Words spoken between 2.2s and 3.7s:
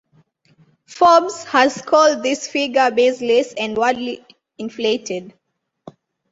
this figure "baseless